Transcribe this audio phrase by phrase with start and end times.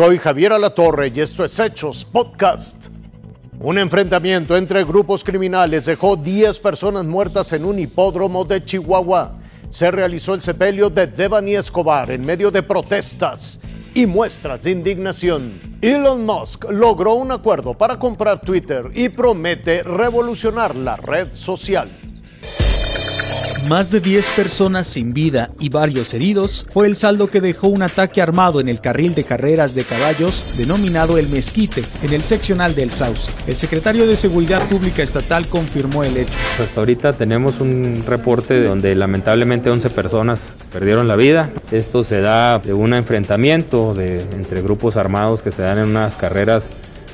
[0.00, 2.86] Soy Javier Alatorre y esto es Hechos Podcast.
[3.58, 9.36] Un enfrentamiento entre grupos criminales dejó 10 personas muertas en un hipódromo de Chihuahua.
[9.68, 13.60] Se realizó el sepelio de Devani Escobar en medio de protestas
[13.92, 15.60] y muestras de indignación.
[15.82, 21.90] Elon Musk logró un acuerdo para comprar Twitter y promete revolucionar la red social.
[23.68, 27.82] Más de 10 personas sin vida y varios heridos fue el saldo que dejó un
[27.82, 32.74] ataque armado en el carril de carreras de caballos denominado El Mezquite, en el seccional
[32.74, 33.30] del Sauce.
[33.46, 36.32] El secretario de Seguridad Pública Estatal confirmó el hecho.
[36.60, 41.50] Hasta ahorita tenemos un reporte donde lamentablemente 11 personas perdieron la vida.
[41.70, 46.16] Esto se da de un enfrentamiento de, entre grupos armados que se dan en unas
[46.16, 46.70] carreras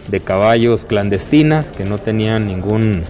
[0.09, 3.03] de caballos clandestinas que no tenían ningún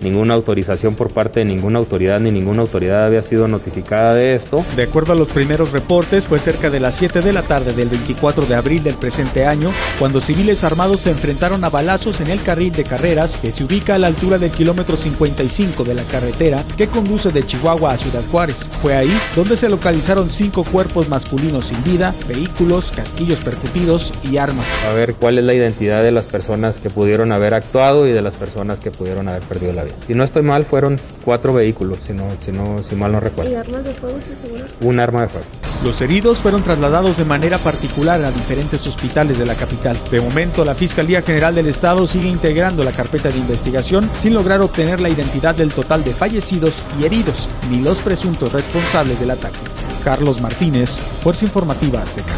[0.00, 4.64] Ninguna autorización por parte de ninguna autoridad ni ninguna autoridad había sido notificada de esto.
[4.76, 7.88] De acuerdo a los primeros reportes, fue cerca de las 7 de la tarde del
[7.88, 12.42] 24 de abril del presente año cuando civiles armados se enfrentaron a balazos en el
[12.42, 16.64] carril de carreras que se ubica a la altura del kilómetro 55 de la carretera
[16.76, 18.68] que conduce de Chihuahua a Ciudad Juárez.
[18.82, 24.66] Fue ahí donde se localizaron cinco cuerpos masculinos sin vida, vehículos, casquillos percutidos y armas.
[24.88, 28.22] A ver cuál es la identidad de las personas que pudieron haber actuado y de
[28.22, 32.12] las personas que pudieron haber perdido la Si no estoy mal, fueron cuatro vehículos, si,
[32.12, 33.50] no, si, no, si mal no recuerdo.
[33.50, 34.64] ¿Y armas de fuego, se seguro?
[34.80, 35.46] Un arma de fuego.
[35.82, 39.96] Los heridos fueron trasladados de manera particular a diferentes hospitales de la capital.
[40.10, 44.62] De momento, la Fiscalía General del Estado sigue integrando la carpeta de investigación sin lograr
[44.62, 49.58] obtener la identidad del total de fallecidos y heridos, ni los presuntos responsables del ataque.
[50.04, 50.90] Carlos Martínez,
[51.22, 52.34] Fuerza Informativa Azteca.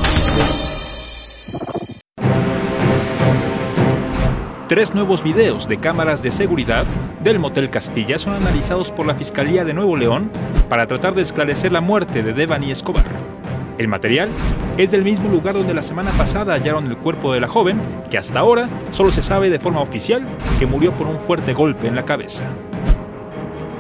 [4.69, 6.87] Tres nuevos videos de cámaras de seguridad
[7.27, 10.31] del Motel Castilla son analizados por la Fiscalía de Nuevo León
[10.69, 13.05] para tratar de esclarecer la muerte de Devani Escobar.
[13.79, 14.31] El material
[14.79, 18.17] es del mismo lugar donde la semana pasada hallaron el cuerpo de la joven, que
[18.17, 20.25] hasta ahora solo se sabe de forma oficial
[20.61, 22.45] que murió por un fuerte golpe en la cabeza.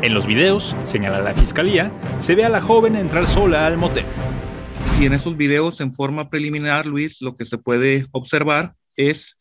[0.03, 4.07] En los videos, señala la fiscalía, se ve a la joven entrar sola al motel.
[5.01, 9.37] Y en esos videos, en forma preliminar, Luis, lo que se puede observar es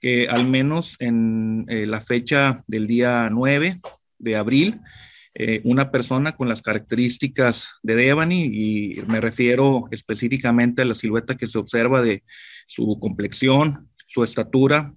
[0.00, 3.80] que al menos en eh, la fecha del día 9
[4.18, 4.80] de abril,
[5.34, 11.36] eh, una persona con las características de Devani, y me refiero específicamente a la silueta
[11.36, 12.24] que se observa de
[12.66, 14.92] su complexión, su estatura,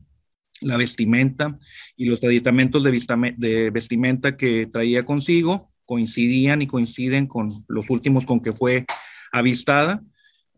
[0.62, 1.60] la vestimenta
[1.98, 8.26] y los aditamentos de, de vestimenta que traía consigo, coincidían y coinciden con los últimos
[8.26, 8.86] con que fue
[9.32, 10.02] avistada,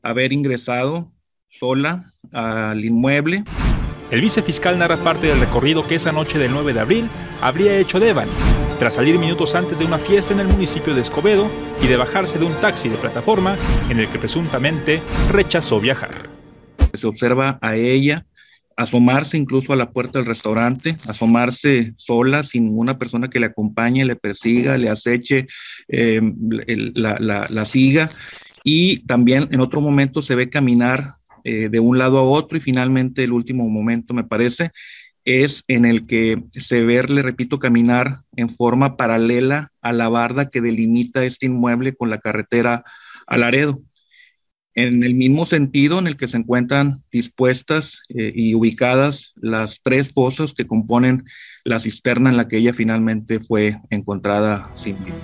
[0.03, 1.11] haber ingresado
[1.49, 3.43] sola al inmueble
[4.11, 7.09] el vicefiscal narra parte del recorrido que esa noche del 9 de abril
[7.41, 8.31] habría hecho Devani,
[8.79, 11.49] tras salir minutos antes de una fiesta en el municipio de Escobedo
[11.81, 13.57] y de bajarse de un taxi de plataforma
[13.89, 15.01] en el que presuntamente
[15.31, 16.29] rechazó viajar.
[16.93, 18.25] Se observa a ella
[18.77, 24.05] asomarse incluso a la puerta del restaurante, asomarse sola, sin ninguna persona que le acompañe,
[24.05, 25.47] le persiga, le aceche,
[25.87, 26.21] eh,
[26.93, 27.17] la,
[27.49, 28.09] la siga.
[28.63, 31.13] Y también en otro momento se ve caminar
[31.45, 34.71] eh, de un lado a otro y finalmente el último momento, me parece,
[35.25, 40.49] es en el que se ve, le repito, caminar en forma paralela a la barda
[40.49, 42.83] que delimita este inmueble con la carretera
[43.27, 43.79] a Laredo.
[44.73, 50.13] En el mismo sentido en el que se encuentran dispuestas eh, y ubicadas las tres
[50.13, 51.25] fosas que componen
[51.63, 55.15] la cisterna en la que ella finalmente fue encontrada sin vida.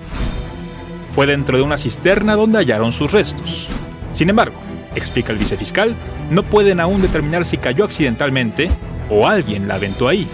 [1.08, 3.68] Fue dentro de una cisterna donde hallaron sus restos.
[4.12, 5.94] Sin embargo, explica el vicefiscal,
[6.30, 8.70] no pueden aún determinar si cayó accidentalmente
[9.10, 10.28] o alguien la aventó ahí.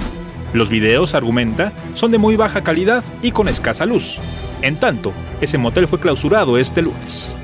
[0.52, 4.18] Los videos, argumenta, son de muy baja calidad y con escasa luz.
[4.62, 7.34] En tanto, ese motel fue clausurado este lunes.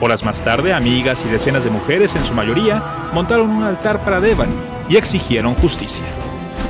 [0.00, 4.20] Horas más tarde, amigas y decenas de mujeres, en su mayoría, montaron un altar para
[4.20, 4.54] Devani
[4.88, 6.04] y exigieron justicia.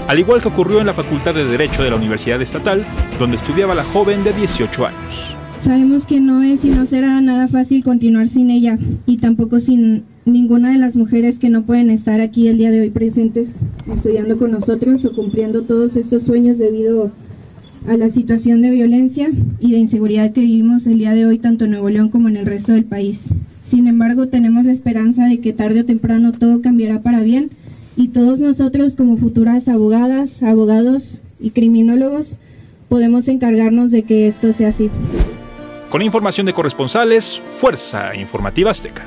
[0.08, 2.86] Al igual que ocurrió en la Facultad de Derecho de la Universidad Estatal,
[3.18, 5.36] donde estudiaba la joven de 18 años.
[5.62, 10.02] Sabemos que no es y no será nada fácil continuar sin ella y tampoco sin
[10.24, 13.48] ninguna de las mujeres que no pueden estar aquí el día de hoy presentes
[13.88, 17.12] estudiando con nosotros o cumpliendo todos estos sueños debido
[17.86, 19.30] a la situación de violencia
[19.60, 22.38] y de inseguridad que vivimos el día de hoy tanto en Nuevo León como en
[22.38, 23.32] el resto del país.
[23.60, 27.50] Sin embargo, tenemos la esperanza de que tarde o temprano todo cambiará para bien
[27.96, 32.36] y todos nosotros como futuras abogadas, abogados y criminólogos
[32.88, 34.90] podemos encargarnos de que esto sea así.
[35.92, 39.04] Con información de corresponsales, Fuerza Informativa Azteca.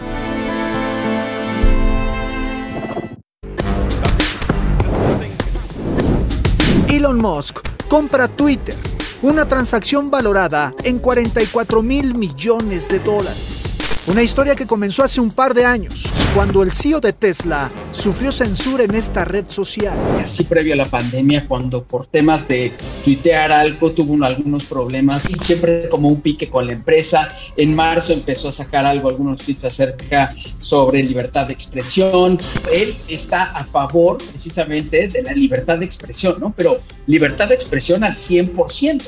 [6.88, 8.76] Elon Musk compra Twitter,
[9.24, 13.75] una transacción valorada en 44 mil millones de dólares.
[14.08, 16.04] Una historia que comenzó hace un par de años,
[16.36, 19.98] cuando el CEO de Tesla sufrió censura en esta red social.
[20.24, 22.72] Así previo a la pandemia, cuando por temas de
[23.04, 27.30] tuitear algo tuvo algunos problemas y siempre como un pique con la empresa.
[27.58, 30.30] En marzo empezó a sacar algo, algunos tweets acerca
[30.60, 32.38] sobre libertad de expresión.
[32.72, 36.54] Él está a favor precisamente de la libertad de expresión, ¿no?
[36.56, 39.02] Pero libertad de expresión al 100%.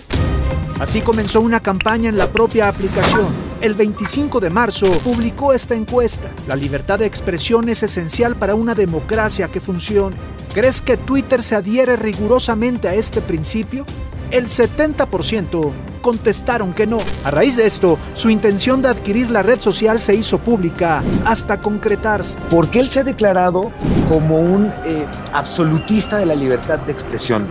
[0.80, 3.47] Así comenzó una campaña en la propia aplicación.
[3.60, 6.30] El 25 de marzo publicó esta encuesta.
[6.48, 10.16] La libertad de expresión es esencial para una democracia que funcione.
[10.54, 13.84] ¿Crees que Twitter se adhiere rigurosamente a este principio?
[14.30, 15.72] El 70%
[16.02, 17.00] contestaron que no.
[17.24, 21.60] A raíz de esto, su intención de adquirir la red social se hizo pública hasta
[21.60, 22.38] concretarse.
[22.52, 23.72] Porque él se ha declarado
[24.08, 27.48] como un eh, absolutista de la libertad de expresión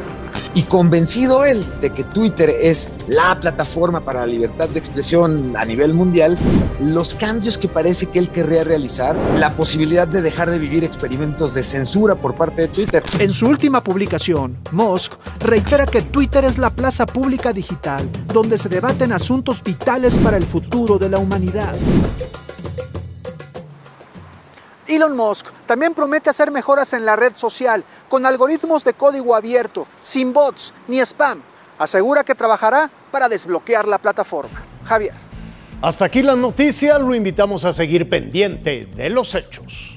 [0.57, 5.67] y convencido él de que Twitter es la plataforma para la libertad de expresión a
[5.67, 6.39] nivel mundial,
[6.81, 11.53] los cambios que parece que él querría realizar, la posibilidad de dejar de vivir experimentos
[11.53, 13.03] de censura por parte de Twitter.
[13.19, 18.71] En su última publicación, Musk reitera que Twitter es la plaza pública digital donde se
[18.71, 21.75] debaten asuntos vitales para el futuro de la humanidad.
[24.89, 29.87] Elon Musk también promete hacer mejoras en la red social con algoritmos de código abierto,
[30.01, 31.43] sin bots ni spam.
[31.79, 34.65] Asegura que trabajará para desbloquear la plataforma.
[34.85, 35.15] Javier.
[35.83, 39.96] Hasta aquí la noticia, lo invitamos a seguir pendiente de los hechos.